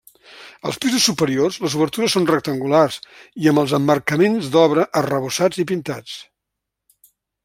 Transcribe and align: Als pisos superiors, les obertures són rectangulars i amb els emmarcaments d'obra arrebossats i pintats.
Als 0.67 0.77
pisos 0.83 1.03
superiors, 1.09 1.57
les 1.65 1.73
obertures 1.79 2.15
són 2.17 2.25
rectangulars 2.31 2.97
i 3.43 3.51
amb 3.51 3.63
els 3.65 3.75
emmarcaments 3.81 4.47
d'obra 4.57 4.87
arrebossats 5.03 5.61
i 5.65 5.67
pintats. 5.73 6.17